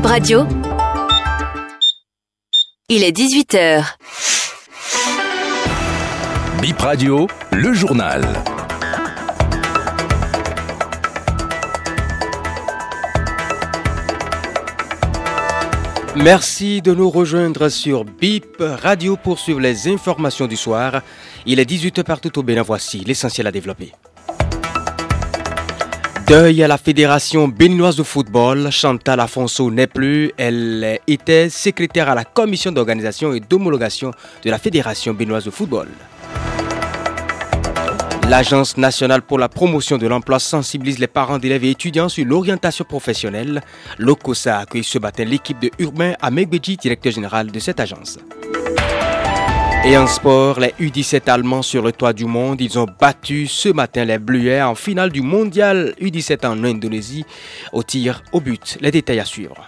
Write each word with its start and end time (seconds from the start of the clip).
Bip 0.00 0.08
Radio. 0.08 0.46
Il 2.88 3.04
est 3.04 3.14
18h. 3.14 3.84
Bip 6.62 6.78
Radio, 6.78 7.26
le 7.52 7.74
journal. 7.74 8.22
Merci 16.16 16.80
de 16.80 16.94
nous 16.94 17.10
rejoindre 17.10 17.68
sur 17.68 18.06
BIP 18.06 18.56
Radio 18.58 19.18
pour 19.18 19.38
suivre 19.38 19.60
les 19.60 19.86
informations 19.86 20.46
du 20.46 20.56
soir. 20.56 21.02
Il 21.44 21.60
est 21.60 21.70
18h 21.70 22.04
partout 22.04 22.38
au 22.38 22.42
Bénin. 22.42 22.62
Voici 22.62 23.00
l'essentiel 23.00 23.46
à 23.46 23.52
développer. 23.52 23.92
Deuil 26.30 26.62
à 26.62 26.68
la 26.68 26.78
Fédération 26.78 27.48
béninoise 27.48 27.96
de 27.96 28.04
football. 28.04 28.70
Chantal 28.70 29.18
Afonso 29.18 29.68
n'est 29.68 29.88
plus. 29.88 30.30
Elle 30.36 31.00
était 31.08 31.48
secrétaire 31.48 32.08
à 32.08 32.14
la 32.14 32.24
commission 32.24 32.70
d'organisation 32.70 33.32
et 33.32 33.40
d'homologation 33.40 34.12
de 34.44 34.48
la 34.48 34.58
Fédération 34.60 35.12
béninoise 35.12 35.44
de 35.46 35.50
football. 35.50 35.88
L'Agence 38.28 38.76
nationale 38.76 39.22
pour 39.22 39.40
la 39.40 39.48
promotion 39.48 39.98
de 39.98 40.06
l'emploi 40.06 40.38
sensibilise 40.38 41.00
les 41.00 41.08
parents 41.08 41.38
d'élèves 41.38 41.64
et 41.64 41.70
étudiants 41.70 42.08
sur 42.08 42.24
l'orientation 42.24 42.84
professionnelle. 42.84 43.60
L'OCOSA 43.98 44.60
accueille 44.60 44.84
ce 44.84 45.00
matin 45.00 45.24
l'équipe 45.24 45.58
de 45.60 45.72
Urbain 45.80 46.12
Amegbeji, 46.22 46.76
directeur 46.76 47.10
général 47.10 47.50
de 47.50 47.58
cette 47.58 47.80
agence. 47.80 48.20
Et 49.82 49.96
en 49.96 50.06
sport, 50.06 50.60
les 50.60 50.74
U17 50.78 51.30
allemands 51.30 51.62
sur 51.62 51.82
le 51.82 51.92
toit 51.92 52.12
du 52.12 52.26
monde, 52.26 52.60
ils 52.60 52.78
ont 52.78 52.86
battu 53.00 53.46
ce 53.46 53.70
matin 53.70 54.04
les 54.04 54.18
Bleuets 54.18 54.60
en 54.60 54.74
finale 54.74 55.10
du 55.10 55.22
mondial 55.22 55.94
U17 55.98 56.46
en 56.46 56.64
Indonésie 56.64 57.24
au 57.72 57.82
tir 57.82 58.22
au 58.32 58.40
but. 58.40 58.76
Les 58.82 58.90
détails 58.90 59.20
à 59.20 59.24
suivre. 59.24 59.66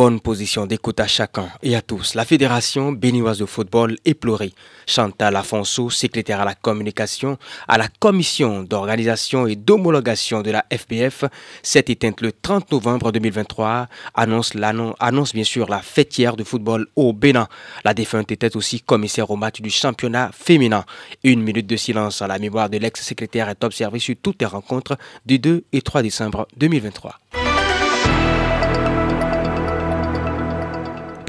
Bonne 0.00 0.18
position 0.18 0.64
d'écoute 0.64 0.98
à 0.98 1.06
chacun 1.06 1.50
et 1.62 1.76
à 1.76 1.82
tous. 1.82 2.14
La 2.14 2.24
Fédération 2.24 2.90
béninoise 2.90 3.36
de 3.36 3.44
football 3.44 3.98
éplorée. 4.06 4.54
Chantal 4.86 5.36
Afonso, 5.36 5.90
secrétaire 5.90 6.40
à 6.40 6.46
la 6.46 6.54
communication, 6.54 7.36
à 7.68 7.76
la 7.76 7.86
commission 7.98 8.62
d'organisation 8.62 9.46
et 9.46 9.56
d'homologation 9.56 10.40
de 10.40 10.52
la 10.52 10.64
FPF, 10.72 11.24
s'est 11.62 11.84
éteinte 11.88 12.22
le 12.22 12.32
30 12.32 12.72
novembre 12.72 13.12
2023, 13.12 13.88
annonce, 14.14 14.52
annonce 15.00 15.34
bien 15.34 15.44
sûr 15.44 15.68
la 15.68 15.80
fêtière 15.80 16.34
de 16.34 16.44
football 16.44 16.86
au 16.96 17.12
Bénin. 17.12 17.46
La 17.84 17.92
défunte 17.92 18.32
était 18.32 18.56
aussi 18.56 18.80
commissaire 18.80 19.30
au 19.30 19.36
match 19.36 19.60
du 19.60 19.68
championnat 19.68 20.30
féminin. 20.32 20.86
Une 21.24 21.42
minute 21.42 21.66
de 21.66 21.76
silence 21.76 22.22
à 22.22 22.26
la 22.26 22.38
mémoire 22.38 22.70
de 22.70 22.78
l'ex-secrétaire 22.78 23.50
est 23.50 23.62
observée 23.64 23.98
sur 23.98 24.14
toutes 24.22 24.40
les 24.40 24.46
rencontres 24.46 24.96
du 25.26 25.38
2 25.38 25.64
et 25.74 25.82
3 25.82 26.00
décembre 26.00 26.48
2023. 26.56 27.18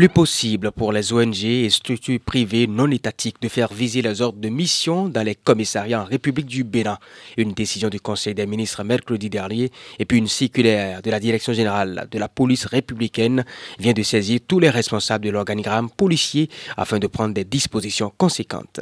Plus 0.00 0.08
possible 0.08 0.72
pour 0.72 0.92
les 0.94 1.12
ONG 1.12 1.44
et 1.44 1.68
structures 1.68 2.20
privées 2.24 2.66
non 2.66 2.90
étatiques 2.90 3.36
de 3.42 3.48
faire 3.48 3.70
viser 3.70 4.00
les 4.00 4.22
ordres 4.22 4.40
de 4.40 4.48
mission 4.48 5.10
dans 5.10 5.22
les 5.22 5.34
commissariats 5.34 6.00
en 6.00 6.06
République 6.06 6.46
du 6.46 6.64
Bénin. 6.64 6.96
Une 7.36 7.52
décision 7.52 7.90
du 7.90 8.00
Conseil 8.00 8.34
des 8.34 8.46
ministres 8.46 8.82
mercredi 8.82 9.28
dernier 9.28 9.70
et 9.98 10.06
puis 10.06 10.16
une 10.16 10.26
circulaire 10.26 11.02
de 11.02 11.10
la 11.10 11.20
Direction 11.20 11.52
générale 11.52 12.08
de 12.10 12.18
la 12.18 12.28
police 12.28 12.64
républicaine 12.64 13.44
vient 13.78 13.92
de 13.92 14.02
saisir 14.02 14.40
tous 14.48 14.58
les 14.58 14.70
responsables 14.70 15.26
de 15.26 15.30
l'organigramme 15.32 15.90
policier 15.90 16.48
afin 16.78 16.98
de 16.98 17.06
prendre 17.06 17.34
des 17.34 17.44
dispositions 17.44 18.10
conséquentes. 18.16 18.80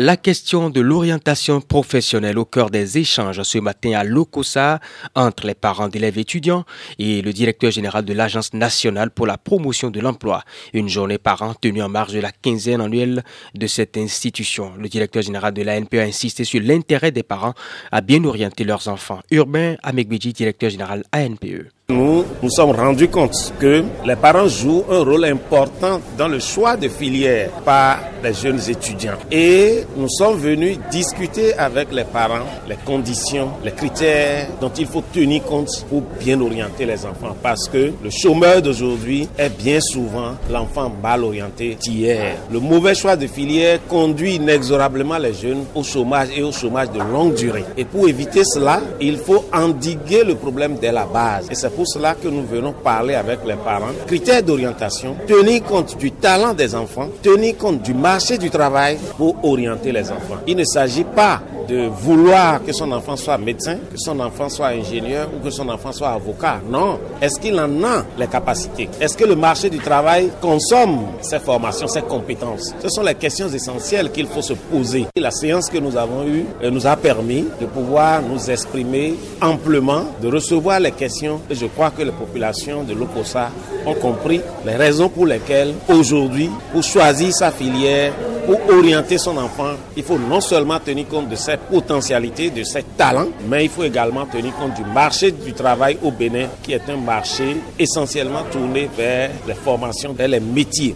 La 0.00 0.16
question 0.16 0.70
de 0.70 0.80
l'orientation 0.80 1.60
professionnelle 1.60 2.38
au 2.38 2.44
cœur 2.44 2.70
des 2.70 2.98
échanges 2.98 3.42
ce 3.42 3.58
matin 3.58 3.94
à 3.98 4.04
l'OCOSA 4.04 4.78
entre 5.16 5.44
les 5.44 5.56
parents 5.56 5.88
d'élèves 5.88 6.18
étudiants 6.18 6.64
et 7.00 7.20
le 7.20 7.32
directeur 7.32 7.72
général 7.72 8.04
de 8.04 8.12
l'Agence 8.12 8.54
nationale 8.54 9.10
pour 9.10 9.26
la 9.26 9.38
promotion 9.38 9.90
de 9.90 9.98
l'emploi. 9.98 10.44
Une 10.72 10.88
journée 10.88 11.18
par 11.18 11.42
an 11.42 11.52
tenue 11.52 11.82
en 11.82 11.88
marge 11.88 12.12
de 12.12 12.20
la 12.20 12.30
quinzaine 12.30 12.80
annuelle 12.80 13.24
de 13.56 13.66
cette 13.66 13.96
institution. 13.96 14.72
Le 14.78 14.88
directeur 14.88 15.24
général 15.24 15.52
de 15.52 15.62
l'ANPE 15.62 15.94
a 15.94 16.02
insisté 16.02 16.44
sur 16.44 16.60
l'intérêt 16.62 17.10
des 17.10 17.24
parents 17.24 17.54
à 17.90 18.00
bien 18.00 18.22
orienter 18.22 18.62
leurs 18.62 18.86
enfants. 18.86 19.18
Urbain 19.32 19.74
Amegbedji, 19.82 20.32
directeur 20.32 20.70
général 20.70 21.02
ANPE. 21.12 21.72
Nous 21.90 22.22
nous 22.42 22.50
sommes 22.50 22.72
rendus 22.72 23.08
compte 23.08 23.54
que 23.58 23.82
les 24.04 24.14
parents 24.14 24.46
jouent 24.46 24.84
un 24.90 25.02
rôle 25.02 25.24
important 25.24 26.02
dans 26.18 26.28
le 26.28 26.38
choix 26.38 26.76
de 26.76 26.86
filière 26.86 27.48
par 27.64 28.00
les 28.22 28.34
jeunes 28.34 28.60
étudiants. 28.68 29.16
Et 29.30 29.84
nous 29.96 30.08
sommes 30.10 30.38
venus 30.38 30.78
discuter 30.90 31.54
avec 31.54 31.90
les 31.90 32.04
parents 32.04 32.44
les 32.68 32.76
conditions, 32.84 33.48
les 33.64 33.72
critères 33.72 34.48
dont 34.60 34.70
il 34.78 34.86
faut 34.86 35.02
tenir 35.14 35.42
compte 35.44 35.86
pour 35.88 36.02
bien 36.20 36.38
orienter 36.40 36.84
les 36.84 37.06
enfants. 37.06 37.34
Parce 37.42 37.66
que 37.70 37.92
le 38.04 38.10
chômeur 38.10 38.60
d'aujourd'hui 38.60 39.26
est 39.38 39.48
bien 39.48 39.80
souvent 39.80 40.32
l'enfant 40.50 40.92
mal 41.02 41.24
orienté 41.24 41.74
d'hier. 41.80 42.36
Le 42.52 42.60
mauvais 42.60 42.94
choix 42.94 43.16
de 43.16 43.26
filière 43.26 43.78
conduit 43.88 44.34
inexorablement 44.34 45.16
les 45.16 45.32
jeunes 45.32 45.64
au 45.74 45.82
chômage 45.82 46.28
et 46.36 46.42
au 46.42 46.52
chômage 46.52 46.90
de 46.90 46.98
longue 46.98 47.34
durée. 47.34 47.64
Et 47.78 47.86
pour 47.86 48.08
éviter 48.08 48.44
cela, 48.44 48.82
il 49.00 49.16
faut 49.16 49.46
endiguer 49.54 50.22
le 50.22 50.34
problème 50.34 50.76
dès 50.78 50.92
la 50.92 51.06
base. 51.06 51.48
Et 51.50 51.54
c'est 51.54 51.77
pour 51.78 51.86
cela 51.86 52.16
que 52.16 52.26
nous 52.26 52.42
venons 52.44 52.72
parler 52.72 53.14
avec 53.14 53.38
les 53.46 53.54
parents. 53.54 53.92
Critères 54.04 54.42
d'orientation, 54.42 55.14
tenir 55.28 55.62
compte 55.62 55.96
du 55.96 56.10
talent 56.10 56.52
des 56.52 56.74
enfants, 56.74 57.08
tenir 57.22 57.56
compte 57.56 57.82
du 57.82 57.94
marché 57.94 58.36
du 58.36 58.50
travail 58.50 58.98
pour 59.16 59.36
orienter 59.44 59.92
les 59.92 60.10
enfants. 60.10 60.38
Il 60.48 60.56
ne 60.56 60.64
s'agit 60.64 61.04
pas 61.04 61.40
de 61.68 61.86
vouloir 61.88 62.64
que 62.64 62.72
son 62.72 62.90
enfant 62.92 63.16
soit 63.16 63.38
médecin, 63.38 63.76
que 63.92 63.96
son 63.98 64.18
enfant 64.20 64.48
soit 64.48 64.68
ingénieur 64.68 65.28
ou 65.34 65.44
que 65.44 65.50
son 65.50 65.68
enfant 65.68 65.92
soit 65.92 66.08
avocat. 66.10 66.60
Non. 66.68 66.98
Est-ce 67.20 67.38
qu'il 67.38 67.58
en 67.60 67.84
a 67.84 68.04
les 68.18 68.26
capacités? 68.26 68.88
Est-ce 69.00 69.16
que 69.16 69.24
le 69.24 69.36
marché 69.36 69.70
du 69.70 69.78
travail 69.78 70.30
consomme 70.40 70.98
ses 71.20 71.38
formations, 71.38 71.86
ses 71.86 72.02
compétences? 72.02 72.74
Ce 72.82 72.88
sont 72.88 73.02
les 73.02 73.14
questions 73.14 73.48
essentielles 73.48 74.10
qu'il 74.10 74.26
faut 74.26 74.42
se 74.42 74.54
poser. 74.54 75.06
La 75.16 75.30
séance 75.30 75.68
que 75.70 75.78
nous 75.78 75.96
avons 75.96 76.26
eue 76.26 76.46
euh, 76.62 76.70
nous 76.70 76.86
a 76.86 76.96
permis 76.96 77.44
de 77.60 77.66
pouvoir 77.66 78.20
nous 78.22 78.50
exprimer 78.50 79.14
amplement, 79.40 80.04
de 80.20 80.28
recevoir 80.28 80.80
les 80.80 80.92
questions 80.92 81.40
et 81.48 81.54
je 81.54 81.68
je 81.68 81.72
crois 81.74 81.90
que 81.90 82.02
les 82.02 82.12
populations 82.12 82.82
de 82.82 82.94
l'Okosa 82.94 83.50
ont 83.84 83.92
compris 83.94 84.40
les 84.64 84.74
raisons 84.74 85.10
pour 85.10 85.26
lesquelles 85.26 85.74
aujourd'hui, 85.86 86.48
pour 86.72 86.82
choisir 86.82 87.30
sa 87.30 87.50
filière, 87.50 88.14
pour 88.48 88.66
orienter 88.70 89.18
son 89.18 89.36
enfant, 89.36 89.74
il 89.94 90.02
faut 90.02 90.18
non 90.18 90.40
seulement 90.40 90.80
tenir 90.80 91.06
compte 91.06 91.28
de 91.28 91.36
ses 91.36 91.58
potentialités, 91.58 92.48
de 92.48 92.62
ses 92.64 92.82
talents, 92.96 93.28
mais 93.46 93.64
il 93.64 93.68
faut 93.68 93.84
également 93.84 94.24
tenir 94.24 94.54
compte 94.56 94.72
du 94.72 94.84
marché 94.90 95.32
du 95.32 95.52
travail 95.52 95.98
au 96.02 96.10
Bénin, 96.10 96.46
qui 96.62 96.72
est 96.72 96.88
un 96.88 96.96
marché 96.96 97.58
essentiellement 97.78 98.44
tourné 98.50 98.88
vers 98.96 99.28
les 99.46 99.52
formations, 99.52 100.14
vers 100.14 100.28
les 100.28 100.40
métiers. 100.40 100.94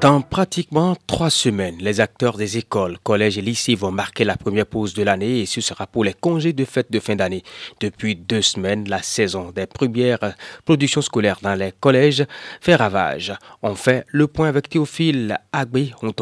Dans 0.00 0.20
pratiquement 0.20 0.94
trois 1.08 1.28
semaines, 1.28 1.78
les 1.80 2.00
acteurs 2.00 2.36
des 2.36 2.56
écoles, 2.56 2.98
collèges 3.02 3.36
et 3.36 3.42
lycées 3.42 3.74
vont 3.74 3.90
marquer 3.90 4.22
la 4.22 4.36
première 4.36 4.66
pause 4.66 4.94
de 4.94 5.02
l'année 5.02 5.40
et 5.40 5.46
ce 5.46 5.60
sera 5.60 5.88
pour 5.88 6.04
les 6.04 6.12
congés 6.12 6.52
de 6.52 6.64
fête 6.64 6.92
de 6.92 7.00
fin 7.00 7.16
d'année. 7.16 7.42
Depuis 7.80 8.14
deux 8.14 8.42
semaines, 8.42 8.88
la 8.88 9.02
saison 9.02 9.50
des 9.50 9.66
premières 9.66 10.34
productions 10.64 11.00
scolaires 11.00 11.38
dans 11.42 11.56
les 11.56 11.72
collèges 11.72 12.24
fait 12.60 12.76
ravage. 12.76 13.32
On 13.62 13.74
fait 13.74 14.04
le 14.06 14.28
point 14.28 14.48
avec 14.48 14.68
Théophile 14.68 15.36
Agbe, 15.52 15.78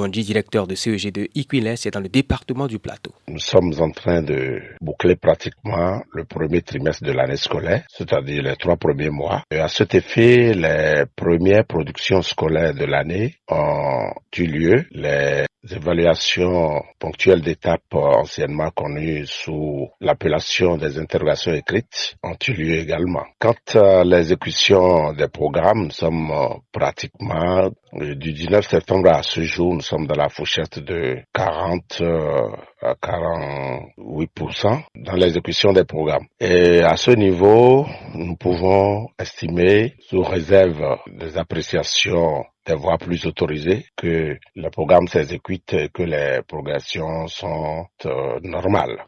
dit 0.09 0.25
directeur 0.25 0.67
de 0.67 0.75
CEG 0.75 1.13
de 1.13 1.29
Iquiles 1.35 1.75
et 1.85 1.91
dans 1.91 2.01
le 2.01 2.09
département 2.09 2.69
du 2.69 2.79
Plateau. 2.79 3.13
Nous 3.29 3.41
sommes 3.41 3.75
en 3.79 3.91
train 3.91 4.23
de 4.23 4.63
boucler 4.81 5.17
pratiquement 5.17 6.01
le 6.13 6.25
premier 6.25 6.63
trimestre 6.63 7.05
de 7.05 7.13
l'année 7.13 7.37
scolaire, 7.37 7.85
c'est-à-dire 7.89 8.43
les 8.43 8.57
trois 8.57 8.77
premiers 8.77 9.11
mois. 9.11 9.43
Et 9.51 9.59
à 9.59 9.69
cet 9.69 9.95
effet, 9.95 10.55
les 10.55 11.05
premières 11.15 11.67
productions 11.67 12.23
scolaires 12.23 12.73
de 12.73 12.87
l'année 12.87 13.35
ont 13.51 13.66
ont 13.67 14.13
eu 14.37 14.47
lieu. 14.47 14.85
Les 14.93 15.47
évaluations 15.75 16.83
ponctuelles 16.99 17.41
d'étapes 17.43 17.83
anciennement 17.93 18.71
connues 18.71 19.27
sous 19.27 19.89
l'appellation 20.01 20.77
des 20.77 20.99
interrogations 20.99 21.53
écrites 21.55 22.15
ont 22.23 22.37
eu 22.47 22.53
lieu 22.53 22.75
également. 22.79 23.25
Quant 23.41 23.55
à 23.75 24.05
l'exécution 24.05 25.13
des 25.13 25.29
programmes, 25.29 25.85
nous 25.85 25.91
sommes 25.91 26.33
pratiquement 26.73 27.71
euh, 27.95 28.15
du 28.15 28.33
19 28.33 28.67
septembre 28.69 29.11
à 29.11 29.23
ce 29.23 29.43
jour, 29.43 29.75
nous 29.75 29.81
sommes 29.81 30.07
dans 30.07 30.15
la 30.17 30.29
fourchette 30.29 30.79
de 30.79 31.19
40 31.33 32.01
euh, 32.03 32.49
à 32.83 32.95
48% 32.95 34.83
dans 34.97 35.15
l'exécution 35.15 35.73
des 35.73 35.85
programmes. 35.85 36.27
Et 36.41 36.83
à 36.83 36.97
ce 36.97 37.11
niveau, 37.13 37.87
nous 38.15 38.37
pouvons 38.37 39.09
estimer, 39.19 39.95
sous 40.09 40.23
réserve 40.23 40.99
des 41.07 41.39
appréciations 41.39 42.45
des 42.67 42.75
voies 42.75 42.99
plus 42.99 43.25
autorisées, 43.27 43.87
que 43.97 44.39
le 44.55 44.71
programme 44.71 45.09
s'exécute 45.09 45.91
que 45.93 46.03
les 46.03 46.41
progressions 46.47 47.29
sont 47.29 47.87
euh, 48.05 48.39
normales. 48.43 49.07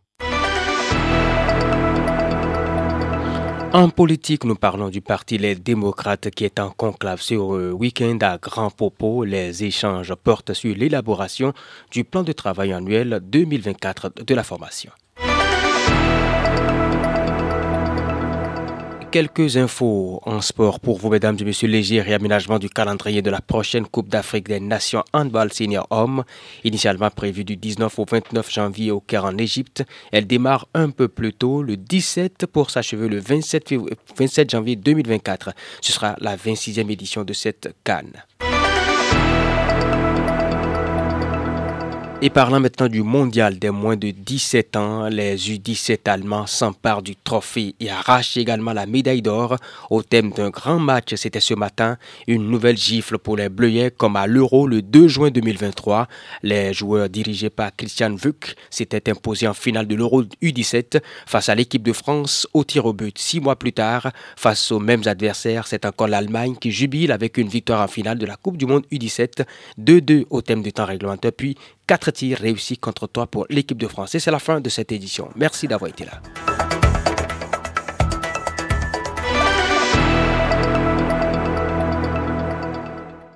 En 3.75 3.91
politique, 3.91 4.45
nous 4.45 4.55
parlons 4.55 4.89
du 4.89 5.03
parti 5.03 5.37
Les 5.37 5.55
Démocrates 5.55 6.31
qui 6.31 6.47
est 6.47 6.59
en 6.59 6.71
conclave 6.71 7.21
sur 7.21 7.53
le 7.55 7.73
week-end 7.75 8.17
à 8.23 8.39
Grand 8.39 8.71
Popo. 8.71 9.25
Les 9.25 9.63
échanges 9.63 10.15
portent 10.15 10.55
sur 10.55 10.75
l'élaboration 10.75 11.53
du 11.91 12.03
plan 12.05 12.23
de 12.23 12.33
travail 12.33 12.73
annuel 12.73 13.21
2024 13.23 14.25
de 14.25 14.35
la 14.35 14.43
formation. 14.43 14.91
Quelques 19.11 19.57
infos 19.57 20.21
en 20.27 20.43
sport 20.43 20.81
pour 20.81 20.99
vous, 20.99 21.09
mesdames 21.09 21.37
et 21.41 21.45
messieurs. 21.45 21.67
Léger 21.67 22.03
réaménagement 22.03 22.59
du 22.59 22.69
calendrier 22.69 23.23
de 23.23 23.31
la 23.31 23.41
prochaine 23.41 23.87
Coupe 23.87 24.09
d'Afrique 24.09 24.49
des 24.49 24.61
Nations 24.61 25.03
Handball 25.15 25.51
Senior 25.51 25.87
Homme. 25.89 26.25
Initialement 26.63 27.09
prévue 27.09 27.45
du 27.45 27.57
19 27.57 27.99
au 27.99 28.05
29 28.05 28.53
janvier 28.53 28.91
au 28.91 29.01
Caire 29.01 29.25
en 29.25 29.39
Égypte, 29.39 29.83
elle 30.13 30.27
démarre 30.27 30.69
un 30.75 30.91
peu 30.91 31.09
plus 31.09 31.33
tôt, 31.33 31.63
le 31.63 31.79
17, 31.79 32.45
pour 32.47 32.71
s'achever 32.71 33.09
le 33.09 33.19
27, 33.19 33.75
27 34.15 34.51
janvier 34.51 34.77
2024. 34.77 35.53
Ce 35.81 35.93
sera 35.93 36.15
la 36.21 36.37
26e 36.37 36.91
édition 36.91 37.25
de 37.25 37.33
cette 37.33 37.75
canne. 37.85 38.13
Et 42.21 42.31
parlant 42.31 42.59
maintenant 42.59 42.89
du 42.89 43.05
mondial 43.05 43.61
des 43.61 43.71
moins 43.71 43.95
de 43.95 44.11
17 44.11 44.75
ans, 44.75 45.07
les 45.07 45.37
U17 45.37 46.01
allemands 46.07 46.49
s'emparent 46.49 47.01
du 47.03 47.15
trophée 47.15 47.77
et 47.79 47.91
arrachent 47.91 48.37
également 48.37 48.73
la 48.73 48.87
médaille 48.87 49.23
d'or 49.23 49.55
au 49.89 50.03
thème 50.03 50.33
d'un 50.33 50.51
grand 50.51 50.81
match. 50.81 51.15
C'était 51.15 51.39
ce 51.39 51.55
matin 51.55 51.97
une 52.27 52.51
nouvelle 52.51 52.77
gifle 52.77 53.19
pour 53.19 53.37
les 53.37 53.49
Bleuets 53.49 53.93
comme 53.97 54.17
à 54.17 54.27
l'Euro 54.27 54.67
le 54.67 54.83
2 54.83 55.07
juin 55.07 55.31
2023. 55.31 56.09
Les 56.43 56.75
joueurs 56.75 57.09
dirigés 57.09 57.51
par 57.51 57.71
Christian 57.77 58.17
Vuck 58.17 58.57
s'étaient 58.69 59.09
imposés 59.09 59.47
en 59.47 59.55
finale 59.55 59.87
de 59.87 59.95
l'Euro 59.95 60.25
U17 60.43 61.01
face 61.25 61.49
à 61.49 61.55
l'équipe 61.55 61.85
de 61.85 61.93
France 61.93 62.49
au 62.53 62.65
tir 62.65 62.85
au 62.85 62.95
but. 62.95 63.17
Six 63.17 63.39
mois 63.39 63.55
plus 63.55 63.73
tard, 63.73 64.11
face 64.37 64.73
aux 64.73 64.81
mêmes 64.81 65.07
adversaires, 65.07 65.69
c'est 65.69 65.87
encore 65.87 66.09
l'Allemagne 66.09 66.57
qui 66.61 66.73
jubile 66.73 67.13
avec 67.13 67.39
une 67.39 67.49
victoire 67.49 67.81
en 67.81 67.89
finale 67.89 68.19
de 68.19 68.27
la 68.27 68.35
Coupe 68.35 68.57
du 68.57 68.67
Monde 68.67 68.87
U17 68.91 69.45
2-2 69.81 70.25
au 70.31 70.43
thème 70.43 70.63
du 70.63 70.73
temps 70.73 70.85
réglementaire 70.85 71.31
puis 71.31 71.57
Quatre 71.89 72.11
tirs 72.11 72.37
réussis 72.39 72.77
contre 72.77 73.07
toi 73.07 73.27
pour 73.27 73.47
l'équipe 73.49 73.79
de 73.79 73.89
France. 73.89 74.15
Et 74.15 74.21
c'est 74.21 74.31
la 74.31 74.39
fin 74.39 74.61
de 74.61 74.69
cette 74.69 74.93
édition. 74.93 75.31
Merci 75.37 75.67
d'avoir 75.67 75.89
été 75.89 76.05
là. 76.05 76.21